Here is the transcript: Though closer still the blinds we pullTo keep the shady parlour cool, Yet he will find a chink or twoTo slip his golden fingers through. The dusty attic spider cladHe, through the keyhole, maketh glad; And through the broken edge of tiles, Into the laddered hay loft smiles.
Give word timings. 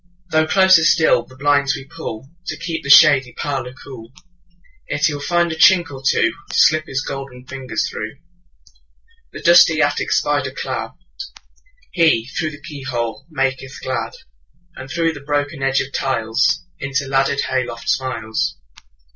Though 0.31 0.47
closer 0.47 0.83
still 0.83 1.25
the 1.25 1.35
blinds 1.35 1.75
we 1.75 1.87
pullTo 1.87 2.59
keep 2.59 2.81
the 2.81 2.89
shady 2.89 3.33
parlour 3.33 3.73
cool, 3.83 4.11
Yet 4.89 5.05
he 5.05 5.13
will 5.13 5.21
find 5.21 5.51
a 5.51 5.55
chink 5.55 5.91
or 5.91 6.01
twoTo 6.01 6.31
slip 6.51 6.87
his 6.87 7.03
golden 7.03 7.45
fingers 7.45 7.87
through. 7.87 8.15
The 9.31 9.43
dusty 9.43 9.79
attic 9.79 10.11
spider 10.11 10.49
cladHe, 10.49 10.95
through 11.95 12.49
the 12.49 12.63
keyhole, 12.67 13.27
maketh 13.29 13.79
glad; 13.83 14.13
And 14.75 14.89
through 14.89 15.13
the 15.13 15.19
broken 15.21 15.61
edge 15.61 15.81
of 15.81 15.93
tiles, 15.93 16.65
Into 16.79 17.03
the 17.03 17.11
laddered 17.11 17.41
hay 17.41 17.63
loft 17.63 17.87
smiles. 17.87 18.57